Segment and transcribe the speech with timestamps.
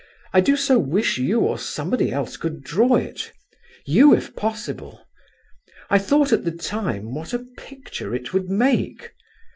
[0.33, 3.31] I do so wish you or somebody else could draw it,
[3.85, 5.05] you, if possible.
[5.91, 9.13] I thought at the time what a picture it would make.